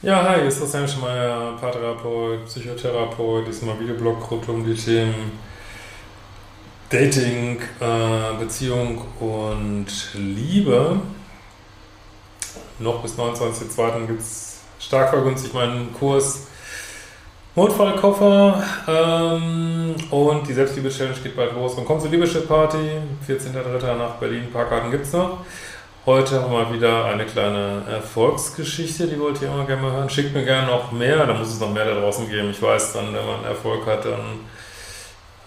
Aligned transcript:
Ja, 0.00 0.22
hi, 0.22 0.46
ist 0.46 0.60
Christian 0.60 0.86
Schmeier, 0.86 1.56
Paartherapeut, 1.60 2.44
Psychotherapeut, 2.44 3.48
diesmal 3.48 3.80
Videoblog 3.80 4.30
rund 4.30 4.48
um 4.48 4.64
die 4.64 4.76
Themen 4.76 5.32
Dating, 6.88 7.60
äh, 7.80 8.38
Beziehung 8.38 9.04
und 9.18 9.86
Liebe. 10.14 11.00
Noch 12.78 13.02
bis 13.02 13.18
29.02. 13.18 14.06
gibt 14.06 14.20
es 14.20 14.60
stark 14.78 15.10
vergünstigt 15.10 15.52
meinen 15.52 15.92
Kurs 15.92 16.46
Notfallkoffer 17.56 18.62
ähm, 18.86 19.96
und 20.12 20.46
die 20.46 20.54
Selbstliebe-Challenge 20.54 21.18
geht 21.24 21.34
bald 21.34 21.54
los. 21.54 21.74
Und 21.74 21.86
kommt 21.86 22.02
zur 22.02 22.10
Liebeschip-Party, 22.12 23.00
14.03. 23.28 23.96
nach 23.96 24.14
Berlin, 24.14 24.46
Parkkarten 24.52 24.92
gibt 24.92 25.06
es 25.06 25.12
noch. 25.12 25.38
Heute 26.08 26.40
haben 26.40 26.52
wir 26.52 26.72
wieder 26.72 27.04
eine 27.04 27.26
kleine 27.26 27.82
Erfolgsgeschichte, 27.86 29.08
die 29.08 29.20
wollt 29.20 29.42
ihr 29.42 29.48
immer 29.48 29.66
gerne 29.66 29.82
mal 29.82 29.92
hören. 29.92 30.08
Schickt 30.08 30.32
mir 30.32 30.42
gerne 30.42 30.66
noch 30.66 30.90
mehr, 30.90 31.26
da 31.26 31.34
muss 31.34 31.48
es 31.48 31.60
noch 31.60 31.70
mehr 31.70 31.84
da 31.84 32.00
draußen 32.00 32.26
geben. 32.30 32.48
Ich 32.48 32.62
weiß 32.62 32.94
dann, 32.94 33.12
wenn 33.12 33.26
man 33.26 33.44
Erfolg 33.44 33.84
hat, 33.84 34.06
dann 34.06 34.40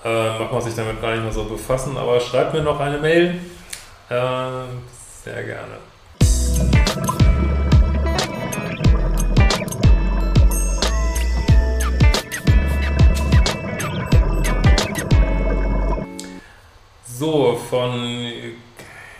äh, 0.05 0.37
macht 0.37 0.51
man 0.51 0.61
sich 0.61 0.75
damit 0.75 1.01
gar 1.01 1.13
nicht 1.13 1.23
mehr 1.23 1.31
so 1.31 1.45
befassen. 1.45 1.97
Aber 1.97 2.19
schreibt 2.19 2.53
mir 2.53 2.61
noch 2.61 2.79
eine 2.79 2.99
Mail. 2.99 3.39
Äh, 4.07 4.15
sehr 5.23 5.43
gerne. 5.43 5.79
So, 17.03 17.59
von 17.67 18.31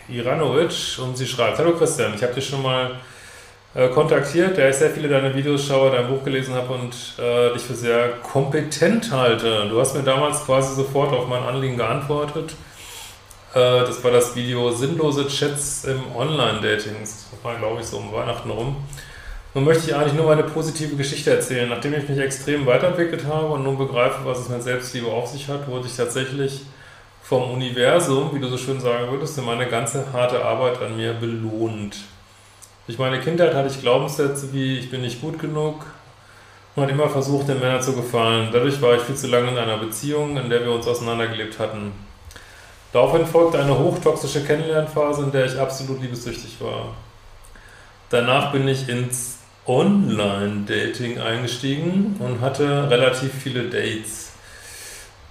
Iranovic 0.08 0.98
und 1.02 1.16
sie 1.16 1.26
schreibt, 1.26 1.58
Hallo 1.58 1.72
Christian, 1.72 2.14
ich 2.14 2.22
habe 2.22 2.34
dich 2.34 2.48
schon 2.48 2.62
mal 2.62 2.92
äh, 3.74 3.88
kontaktiert, 3.88 4.58
da 4.58 4.68
ich 4.68 4.76
sehr 4.76 4.90
viele 4.90 5.08
deiner 5.08 5.34
Videos 5.34 5.66
schaue, 5.66 5.90
dein 5.90 6.08
Buch 6.08 6.22
gelesen 6.24 6.54
habe 6.54 6.74
und 6.74 6.94
äh, 7.18 7.52
dich 7.54 7.62
für 7.62 7.74
sehr 7.74 8.10
kompetent 8.22 9.10
halte. 9.10 9.68
Du 9.68 9.80
hast 9.80 9.94
mir 9.94 10.02
damals 10.02 10.44
quasi 10.44 10.74
sofort 10.74 11.12
auf 11.12 11.26
mein 11.26 11.42
Anliegen 11.42 11.76
geantwortet. 11.76 12.52
Äh, 13.54 13.80
das 13.80 14.02
war 14.04 14.10
das 14.10 14.36
Video 14.36 14.70
Sinnlose 14.70 15.26
Chats 15.28 15.84
im 15.84 16.00
Online-Dating. 16.14 16.96
Das 17.00 17.26
war, 17.42 17.56
glaube 17.56 17.80
ich, 17.80 17.86
so 17.86 17.98
um 17.98 18.12
Weihnachten 18.12 18.50
rum. 18.50 18.76
Nun 19.54 19.64
möchte 19.64 19.90
ich 19.90 19.94
eigentlich 19.94 20.14
nur 20.14 20.26
meine 20.26 20.44
positive 20.44 20.96
Geschichte 20.96 21.30
erzählen. 21.30 21.68
Nachdem 21.68 21.94
ich 21.94 22.08
mich 22.08 22.18
extrem 22.18 22.64
weiterentwickelt 22.66 23.26
habe 23.26 23.48
und 23.48 23.62
nun 23.62 23.76
begreife, 23.76 24.20
was 24.24 24.38
es 24.38 24.48
mit 24.48 24.62
Selbstliebe 24.62 25.08
auf 25.08 25.28
sich 25.28 25.48
hat, 25.48 25.68
wurde 25.68 25.86
ich 25.86 25.96
tatsächlich 25.96 26.62
vom 27.22 27.50
Universum, 27.50 28.30
wie 28.34 28.40
du 28.40 28.48
so 28.48 28.58
schön 28.58 28.80
sagen 28.80 29.10
würdest, 29.10 29.38
in 29.38 29.44
meine 29.44 29.66
ganze 29.68 30.12
harte 30.12 30.44
Arbeit 30.44 30.80
an 30.82 30.96
mir 30.96 31.14
belohnt. 31.14 31.96
Durch 32.86 32.98
meine 32.98 33.20
Kindheit 33.20 33.54
hatte 33.54 33.68
ich 33.68 33.80
Glaubenssätze 33.80 34.52
wie 34.52 34.78
ich 34.78 34.90
bin 34.90 35.02
nicht 35.02 35.20
gut 35.20 35.38
genug 35.38 35.86
und 36.74 36.82
habe 36.82 36.92
immer 36.92 37.08
versucht, 37.08 37.48
den 37.48 37.60
Männern 37.60 37.82
zu 37.82 37.94
gefallen. 37.94 38.48
Dadurch 38.52 38.82
war 38.82 38.96
ich 38.96 39.02
viel 39.02 39.14
zu 39.14 39.28
lange 39.28 39.50
in 39.50 39.58
einer 39.58 39.78
Beziehung, 39.78 40.36
in 40.36 40.50
der 40.50 40.64
wir 40.64 40.72
uns 40.72 40.86
auseinandergelebt 40.86 41.58
hatten. 41.58 41.92
Daraufhin 42.92 43.24
folgte 43.24 43.58
eine 43.58 43.78
hochtoxische 43.78 44.44
Kennenlernphase, 44.44 45.22
in 45.22 45.32
der 45.32 45.46
ich 45.46 45.58
absolut 45.58 46.02
liebessüchtig 46.02 46.56
war. 46.60 46.94
Danach 48.10 48.52
bin 48.52 48.68
ich 48.68 48.88
ins 48.88 49.38
Online-Dating 49.66 51.18
eingestiegen 51.18 52.16
und 52.18 52.40
hatte 52.40 52.90
relativ 52.90 53.32
viele 53.32 53.70
Dates. 53.70 54.31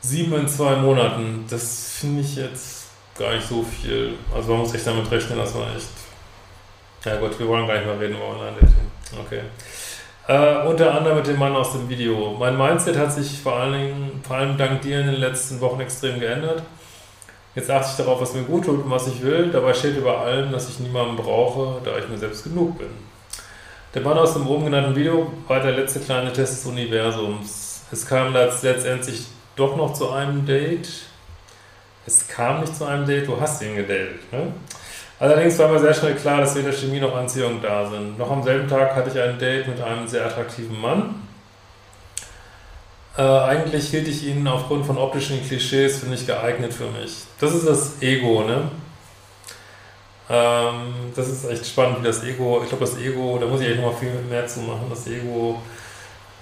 Sieben 0.02 0.34
in 0.34 0.48
zwei 0.48 0.76
Monaten, 0.78 1.46
das 1.50 1.92
finde 2.00 2.22
ich 2.22 2.36
jetzt 2.36 2.88
gar 3.18 3.34
nicht 3.34 3.48
so 3.48 3.64
viel. 3.64 4.16
Also 4.34 4.52
man 4.52 4.62
muss 4.62 4.74
echt 4.74 4.88
damit 4.88 5.10
rechnen, 5.12 5.38
dass 5.38 5.54
man 5.54 5.76
echt. 5.76 5.88
Ja 7.06 7.18
gut, 7.18 7.38
wir 7.40 7.48
wollen 7.48 7.68
gar 7.68 7.76
nicht 7.76 7.86
mehr 7.86 8.00
reden 8.00 8.16
über 8.16 8.30
Online-Dating. 8.30 8.92
Okay. 9.26 9.42
Äh, 10.28 10.68
unter 10.68 10.96
anderem 10.96 11.18
mit 11.18 11.28
dem 11.28 11.38
Mann 11.38 11.56
aus 11.56 11.74
dem 11.74 11.88
Video. 11.90 12.36
Mein 12.40 12.58
Mindset 12.58 12.98
hat 12.98 13.14
sich 13.14 13.40
vor 13.42 13.54
allen 13.54 13.74
Dingen, 13.74 14.22
vor 14.26 14.38
allem 14.38 14.58
dank 14.58 14.82
dir 14.82 15.02
in 15.02 15.08
den 15.08 15.20
letzten 15.20 15.60
Wochen 15.62 15.80
extrem 15.82 16.20
geändert. 16.20 16.64
Jetzt 17.54 17.70
achte 17.70 17.90
ich 17.92 17.98
darauf, 17.98 18.22
was 18.22 18.34
mir 18.34 18.44
gut 18.44 18.66
tut 18.66 18.84
und 18.84 18.90
was 18.90 19.08
ich 19.08 19.22
will. 19.22 19.52
Dabei 19.52 19.74
steht 19.74 19.98
über 19.98 20.20
allem, 20.20 20.52
dass 20.52 20.70
ich 20.70 20.80
niemanden 20.80 21.16
brauche, 21.16 21.82
da 21.84 21.98
ich 21.98 22.08
mir 22.08 22.18
selbst 22.18 22.44
genug 22.44 22.78
bin. 22.78 22.90
Der 23.94 24.02
Mann 24.02 24.18
aus 24.18 24.34
dem 24.34 24.48
oben 24.48 24.66
genannten 24.66 24.96
Video 24.96 25.32
war 25.48 25.60
der 25.60 25.74
letzte 25.74 26.00
kleine 26.00 26.32
Test 26.32 26.54
des 26.54 26.66
Universums. 26.66 27.82
Es 27.92 28.06
kam 28.06 28.34
letztendlich 28.34 29.26
doch 29.56 29.76
noch 29.76 29.94
zu 29.94 30.10
einem 30.12 30.46
Date. 30.46 30.90
Es 32.06 32.28
kam 32.28 32.62
nicht 32.62 32.76
zu 32.76 32.86
einem 32.86 33.06
Date, 33.06 33.28
du 33.28 33.40
hast 33.40 33.62
ihn 33.62 33.76
gedatet. 33.76 34.32
Ne? 34.32 34.54
Allerdings 35.20 35.60
war 35.60 35.68
mir 35.68 35.80
sehr 35.80 35.94
schnell 35.94 36.16
klar, 36.16 36.42
dass 36.42 36.56
weder 36.56 36.72
Chemie 36.72 37.00
noch 37.00 37.16
Anziehung 37.16 37.62
da 37.62 37.88
sind. 37.88 38.18
Noch 38.18 38.32
am 38.32 38.42
selben 38.42 38.68
Tag 38.68 38.96
hatte 38.96 39.12
ich 39.12 39.22
ein 39.22 39.38
Date 39.38 39.68
mit 39.68 39.80
einem 39.80 40.08
sehr 40.08 40.26
attraktiven 40.26 40.80
Mann. 40.82 41.16
Äh, 43.18 43.22
eigentlich 43.22 43.90
hielt 43.90 44.08
ich 44.08 44.26
ihn 44.26 44.48
aufgrund 44.48 44.86
von 44.86 44.98
optischen 44.98 45.46
Klischees 45.46 46.00
für 46.00 46.08
nicht 46.08 46.26
geeignet 46.26 46.74
für 46.74 46.88
mich. 46.88 47.18
Das 47.40 47.54
ist 47.54 47.68
das 47.68 48.02
Ego, 48.02 48.44
ne? 48.44 48.72
Ähm, 50.30 51.12
das 51.14 51.28
ist 51.28 51.46
echt 51.46 51.68
spannend, 51.68 52.00
wie 52.00 52.08
das 52.08 52.24
Ego, 52.24 52.62
ich 52.64 52.70
glaube, 52.70 52.86
das 52.86 52.98
Ego, 52.98 53.38
da 53.40 53.48
muss 53.48 53.60
ich 53.60 53.68
echt 53.68 53.82
noch 53.82 53.92
mal 53.92 53.98
viel 53.98 54.14
mehr 54.30 54.48
zu 54.48 54.62
machen. 54.62 54.86
Das 54.90 55.06
Ego 55.08 55.62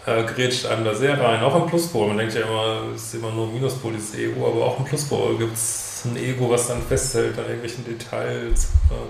äh, 0.09 0.23
grätscht 0.23 0.65
einem 0.65 0.83
da 0.83 0.95
sehr 0.95 1.19
rein. 1.19 1.43
Auch 1.43 1.55
im 1.55 1.67
Pluspol. 1.67 2.07
Man 2.07 2.17
denkt 2.17 2.33
ja 2.33 2.41
immer, 2.41 2.93
es 2.95 3.03
ist 3.03 3.15
immer 3.15 3.31
nur 3.31 3.47
ein 3.47 3.53
Minuspol, 3.53 3.93
dieses 3.93 4.15
Ego, 4.15 4.47
aber 4.47 4.65
auch 4.65 4.79
im 4.79 4.85
Pluspol 4.85 5.37
gibt 5.37 5.53
es 5.53 6.03
ein 6.05 6.17
Ego, 6.17 6.49
was 6.49 6.67
dann 6.67 6.81
festhält 6.81 7.37
an 7.37 7.45
irgendwelchen 7.45 7.85
Details. 7.85 8.65
Äh, 8.89 9.09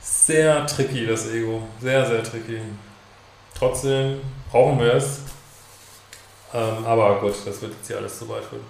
sehr 0.00 0.66
tricky, 0.66 1.06
das 1.06 1.28
Ego. 1.28 1.62
Sehr, 1.80 2.04
sehr 2.06 2.22
tricky. 2.22 2.60
Trotzdem 3.56 4.20
brauchen 4.50 4.78
wir 4.80 4.94
es. 4.94 5.20
Ähm, 6.54 6.84
aber 6.86 7.20
gut, 7.20 7.34
das 7.44 7.60
wird 7.60 7.74
jetzt 7.74 7.86
hier 7.86 7.98
alles 7.98 8.18
zu 8.18 8.28
weit 8.28 8.44
führen. 8.44 8.64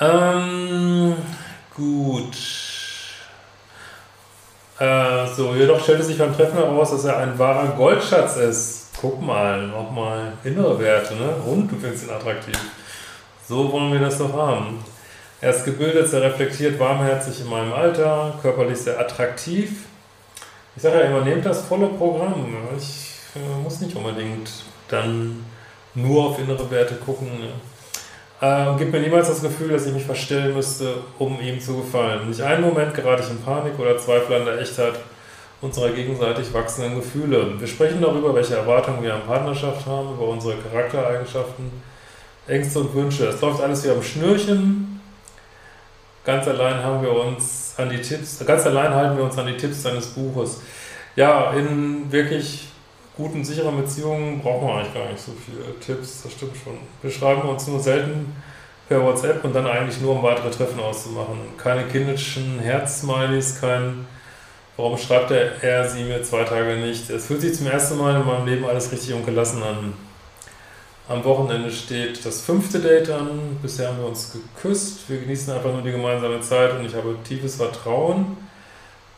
Ähm, 0.00 1.16
gut. 1.74 2.36
Äh, 4.78 5.26
so, 5.34 5.54
jedoch 5.54 5.82
stellte 5.82 6.02
sich 6.02 6.18
beim 6.18 6.34
Treffen 6.34 6.56
heraus, 6.56 6.90
dass 6.90 7.04
er 7.04 7.18
ein 7.18 7.38
wahrer 7.38 7.68
Goldschatz 7.76 8.36
ist 8.36 8.82
guck 9.02 9.20
mal, 9.20 9.66
nochmal 9.66 10.32
innere 10.44 10.78
Werte, 10.78 11.14
ne? 11.16 11.34
Und 11.44 11.70
du 11.70 11.76
findest 11.76 12.04
ihn 12.04 12.10
attraktiv. 12.10 12.56
So 13.46 13.70
wollen 13.72 13.92
wir 13.92 13.98
das 13.98 14.18
doch 14.18 14.32
haben. 14.32 14.82
Er 15.40 15.50
ist 15.50 15.64
gebildet, 15.64 16.08
sehr 16.08 16.22
reflektiert, 16.22 16.78
warmherzig 16.78 17.40
in 17.40 17.50
meinem 17.50 17.72
Alter, 17.72 18.38
körperlich 18.40 18.78
sehr 18.78 19.00
attraktiv. 19.00 19.86
Ich 20.76 20.82
sage 20.82 21.00
ja 21.00 21.06
immer, 21.06 21.22
nehmt 21.22 21.44
das 21.44 21.62
volle 21.62 21.88
Programm. 21.88 22.56
Ich 22.78 23.16
äh, 23.34 23.62
muss 23.62 23.80
nicht 23.80 23.96
unbedingt 23.96 24.48
dann 24.86 25.44
nur 25.94 26.26
auf 26.26 26.38
innere 26.38 26.70
Werte 26.70 26.94
gucken. 26.94 27.26
Ne? 27.40 27.48
Äh, 28.42 28.76
gibt 28.76 28.90
mir 28.90 28.98
niemals 28.98 29.28
das 29.28 29.40
Gefühl, 29.40 29.68
dass 29.68 29.86
ich 29.86 29.94
mich 29.94 30.04
verstellen 30.04 30.52
müsste, 30.52 30.94
um 31.20 31.40
ihm 31.40 31.60
zu 31.60 31.76
gefallen. 31.76 32.28
Nicht 32.28 32.40
einen 32.40 32.62
Moment 32.62 32.92
gerate 32.92 33.22
ich 33.22 33.30
in 33.30 33.40
Panik 33.40 33.78
oder 33.78 33.96
Zweifel 33.96 34.34
an 34.34 34.44
der 34.44 34.60
Echtheit 34.60 34.94
unserer 35.60 35.90
gegenseitig 35.90 36.52
wachsenden 36.52 36.96
Gefühle. 36.96 37.60
Wir 37.60 37.68
sprechen 37.68 38.00
darüber, 38.00 38.34
welche 38.34 38.56
Erwartungen 38.56 39.00
wir 39.00 39.14
an 39.14 39.22
Partnerschaft 39.22 39.86
haben, 39.86 40.14
über 40.14 40.26
unsere 40.26 40.56
Charaktereigenschaften, 40.56 41.70
Ängste 42.48 42.80
und 42.80 42.92
Wünsche. 42.96 43.28
Es 43.28 43.40
läuft 43.40 43.62
alles 43.62 43.84
wie 43.84 43.90
am 43.90 44.02
Schnürchen. 44.02 45.00
Ganz 46.24 46.48
allein 46.48 46.82
haben 46.82 47.00
wir 47.00 47.12
uns 47.12 47.74
an 47.76 47.90
die 47.90 48.00
Tipps, 48.00 48.44
ganz 48.44 48.66
allein 48.66 48.92
halten 48.92 49.18
wir 49.18 49.24
uns 49.24 49.38
an 49.38 49.46
die 49.46 49.56
Tipps 49.56 49.84
seines 49.84 50.08
Buches. 50.08 50.62
Ja, 51.14 51.52
in 51.52 52.10
wirklich 52.10 52.71
guten, 53.16 53.44
sicheren 53.44 53.76
Beziehungen 53.80 54.40
brauchen 54.40 54.68
wir 54.68 54.74
eigentlich 54.74 54.94
gar 54.94 55.10
nicht 55.10 55.20
so 55.20 55.32
viele 55.32 55.78
Tipps, 55.80 56.22
das 56.22 56.32
stimmt 56.32 56.56
schon. 56.56 56.78
Wir 57.02 57.10
schreiben 57.10 57.48
uns 57.48 57.66
nur 57.66 57.80
selten 57.80 58.34
per 58.88 59.02
WhatsApp 59.02 59.44
und 59.44 59.54
dann 59.54 59.66
eigentlich 59.66 60.00
nur, 60.00 60.16
um 60.16 60.22
weitere 60.22 60.50
Treffen 60.50 60.80
auszumachen. 60.80 61.38
Keine 61.56 61.84
kindischen 61.84 62.58
Herzsmileys, 62.60 63.60
kein 63.60 64.06
Warum 64.76 64.96
schreibt 64.96 65.30
er, 65.30 65.62
er 65.62 65.88
sie 65.88 66.02
mir 66.02 66.22
zwei 66.22 66.44
Tage 66.44 66.76
nicht? 66.76 67.10
Es 67.10 67.26
fühlt 67.26 67.42
sich 67.42 67.54
zum 67.54 67.66
ersten 67.66 67.98
Mal 67.98 68.20
in 68.20 68.26
meinem 68.26 68.46
Leben 68.46 68.64
alles 68.64 68.90
richtig 68.90 69.12
und 69.14 69.26
gelassen 69.26 69.62
an. 69.62 69.92
Am 71.08 71.22
Wochenende 71.24 71.70
steht 71.70 72.24
das 72.24 72.40
fünfte 72.40 72.78
Date 72.80 73.10
an. 73.10 73.58
Bisher 73.60 73.88
haben 73.88 73.98
wir 73.98 74.06
uns 74.06 74.32
geküsst. 74.32 75.10
Wir 75.10 75.20
genießen 75.20 75.52
einfach 75.52 75.70
nur 75.72 75.82
die 75.82 75.92
gemeinsame 75.92 76.40
Zeit 76.40 76.72
und 76.78 76.86
ich 76.86 76.94
habe 76.94 77.16
tiefes 77.22 77.56
Vertrauen, 77.56 78.38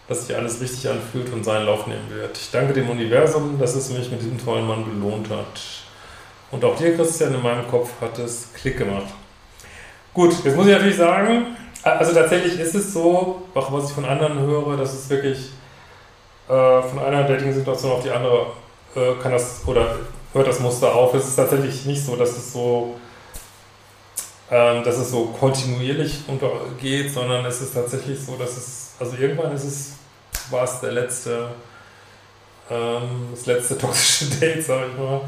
dass 0.09 0.27
sich 0.27 0.37
alles 0.37 0.61
richtig 0.61 0.89
anfühlt 0.89 1.33
und 1.33 1.45
seinen 1.45 1.67
Lauf 1.67 1.87
nehmen 1.87 2.11
wird. 2.11 2.37
Ich 2.37 2.51
danke 2.51 2.73
dem 2.73 2.91
Universum, 2.91 3.59
dass 3.59 3.75
es 3.75 3.91
mich 3.91 4.11
mit 4.11 4.21
diesem 4.21 4.43
tollen 4.43 4.67
Mann 4.67 4.85
belohnt 4.85 5.31
hat. 5.31 5.61
Und 6.51 6.65
auch 6.65 6.77
dir, 6.77 6.95
Christian, 6.95 7.35
in 7.35 7.43
meinem 7.43 7.67
Kopf 7.69 7.91
hat 8.01 8.19
es 8.19 8.49
Klick 8.55 8.79
gemacht. 8.79 9.07
Gut, 10.13 10.33
jetzt 10.45 10.57
muss 10.57 10.67
ich 10.67 10.73
natürlich 10.73 10.97
sagen, 10.97 11.57
also 11.83 12.13
tatsächlich 12.15 12.59
ist 12.61 12.75
es 12.75 12.93
so, 12.93 13.43
auch 13.55 13.73
was 13.73 13.91
ich 13.91 13.95
von 13.95 14.05
anderen 14.05 14.39
höre, 14.41 14.77
dass 14.77 14.95
es 14.95 15.09
wirklich 15.11 15.51
äh, 16.49 16.83
von 16.83 16.99
einer 16.99 17.25
Dating-Situation 17.25 17.93
auf 17.93 18.03
die 18.03 18.11
andere 18.11 18.47
äh, 18.95 19.15
kann 19.21 19.33
das 19.33 19.63
oder 19.67 19.97
hört 20.33 20.47
das 20.47 20.61
Muster 20.61 20.95
auf. 20.95 21.15
Es 21.15 21.27
ist 21.27 21.37
tatsächlich 21.37 21.85
nicht 21.87 22.05
so, 22.05 22.17
dass 22.17 22.31
es 22.31 22.53
so, 22.53 22.97
ähm, 24.51 24.83
dass 24.85 24.99
es 24.99 25.11
so 25.11 25.27
kontinuierlich 25.27 26.21
untergeht, 26.27 27.13
sondern 27.13 27.45
es 27.47 27.61
ist 27.61 27.75
tatsächlich 27.75 28.19
so, 28.21 28.37
dass 28.37 28.57
es, 28.57 28.84
also 28.99 29.17
irgendwann 29.17 29.55
ist 29.55 29.65
es, 29.65 29.93
war 30.51 30.65
es 30.65 30.81
der 30.81 30.93
letzte 30.93 31.49
Ähm, 32.71 33.29
das 33.31 33.47
letzte 33.47 33.77
toxische 33.79 34.35
Date, 34.37 34.65
sag 34.65 34.89
ich 34.89 34.99
mal. 34.99 35.21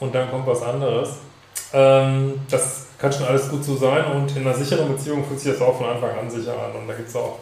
Und 0.00 0.14
dann 0.14 0.30
kommt 0.30 0.46
was 0.46 0.62
anderes. 0.62 1.10
Ähm, 1.72 2.40
das 2.50 2.86
kann 2.98 3.12
schon 3.12 3.24
alles 3.24 3.48
gut 3.48 3.64
so 3.64 3.76
sein 3.76 4.04
und 4.12 4.34
in 4.36 4.46
einer 4.46 4.54
sicheren 4.54 4.88
Beziehung 4.92 5.24
fühlt 5.24 5.40
sich 5.40 5.52
das 5.52 5.60
auch 5.60 5.76
von 5.76 5.88
Anfang 5.88 6.18
an 6.18 6.30
sicher 6.30 6.52
an. 6.52 6.80
Und 6.80 6.88
da 6.88 6.94
gibt 6.94 7.08
es 7.08 7.16
auch 7.16 7.38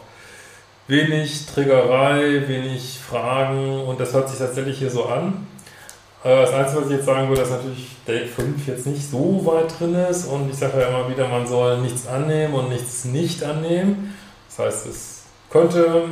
wenig 0.87 1.45
Triggerei, 1.45 2.47
wenig 2.47 2.99
Fragen 2.99 3.81
und 3.81 3.99
das 3.99 4.13
hört 4.13 4.29
sich 4.29 4.39
tatsächlich 4.39 4.77
hier 4.77 4.89
so 4.89 5.05
an. 5.05 5.47
Äh, 6.23 6.41
das 6.41 6.53
Einzige, 6.53 6.81
was 6.81 6.87
ich 6.87 6.97
jetzt 6.97 7.05
sagen 7.05 7.27
würde, 7.29 7.41
ist 7.41 7.51
natürlich 7.51 7.87
Date 8.07 8.29
5 8.29 8.67
jetzt 8.67 8.87
nicht 8.87 9.09
so 9.09 9.45
weit 9.45 9.79
drin 9.79 9.95
ist 9.95 10.25
und 10.25 10.49
ich 10.49 10.57
sage 10.57 10.79
ja 10.79 10.87
immer 10.87 11.09
wieder, 11.09 11.27
man 11.27 11.47
soll 11.47 11.79
nichts 11.79 12.07
annehmen 12.07 12.53
und 12.53 12.69
nichts 12.69 13.05
nicht 13.05 13.43
annehmen. 13.43 14.15
Das 14.47 14.65
heißt, 14.65 14.87
es 14.87 15.14
könnte 15.55 16.09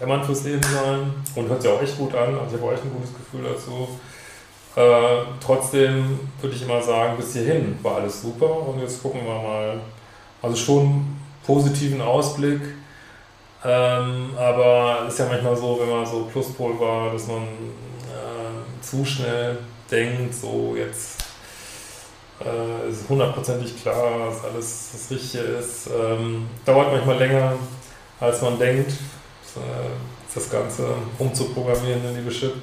der 0.00 0.08
Mann 0.08 0.24
fürs 0.24 0.42
Leben 0.42 0.62
sein 0.62 1.14
und 1.36 1.48
hört 1.48 1.62
sich 1.62 1.70
auch 1.70 1.80
echt 1.80 1.96
gut 1.96 2.12
an, 2.16 2.34
also 2.34 2.56
ich 2.56 2.60
habe 2.60 2.64
auch 2.64 2.74
echt 2.74 2.82
ein 2.82 2.92
gutes 2.92 3.14
Gefühl 3.14 3.44
dazu. 3.44 3.88
Äh, 4.74 5.24
trotzdem 5.40 6.18
würde 6.40 6.56
ich 6.56 6.62
immer 6.62 6.82
sagen, 6.82 7.16
bis 7.16 7.32
hierhin 7.32 7.78
war 7.82 7.98
alles 7.98 8.22
super 8.22 8.66
und 8.66 8.80
jetzt 8.80 9.00
gucken 9.00 9.20
wir 9.24 9.34
mal. 9.34 9.80
Also 10.42 10.56
schon 10.56 11.16
positiven 11.46 12.02
Ausblick, 12.02 12.60
ähm, 13.64 14.30
aber 14.36 15.04
es 15.06 15.14
ist 15.14 15.20
ja 15.20 15.26
manchmal 15.26 15.56
so, 15.56 15.78
wenn 15.80 15.88
man 15.88 16.04
so 16.04 16.24
Pluspol 16.24 16.78
war, 16.80 17.12
dass 17.12 17.28
man 17.28 17.42
äh, 17.42 18.82
zu 18.82 19.04
schnell 19.04 19.58
denkt, 19.90 20.34
so 20.34 20.74
jetzt 20.76 21.24
äh, 22.44 22.90
ist 22.90 23.08
hundertprozentig 23.08 23.80
klar, 23.80 24.26
dass 24.26 24.44
alles 24.44 24.88
das 24.92 25.10
Richtige 25.10 25.44
ist. 25.44 25.86
Ähm, 25.86 26.48
dauert 26.66 26.92
manchmal 26.92 27.16
länger, 27.16 27.54
als 28.20 28.42
man 28.42 28.58
denkt, 28.58 28.90
das, 28.90 29.62
äh, 29.62 30.34
das 30.34 30.50
Ganze 30.50 30.88
umzuprogrammieren 31.18 32.16
in 32.16 32.28
die 32.28 32.34
Chip. 32.34 32.54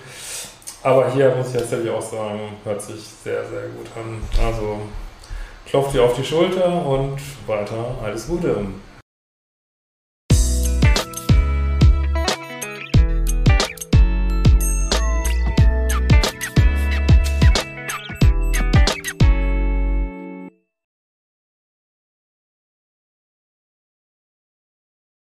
Aber 0.82 1.12
hier 1.12 1.34
muss 1.36 1.48
ich 1.48 1.54
tatsächlich 1.54 1.90
auch 1.90 2.02
sagen, 2.02 2.58
hört 2.64 2.82
sich 2.82 3.02
sehr, 3.24 3.48
sehr 3.48 3.68
gut 3.70 3.88
an. 3.96 4.22
Also 4.46 4.82
klopft 5.66 5.94
dir 5.94 6.04
auf 6.04 6.14
die 6.14 6.26
Schulter 6.26 6.86
und 6.86 7.18
weiter 7.48 7.96
alles 8.04 8.28
Gute. 8.28 8.66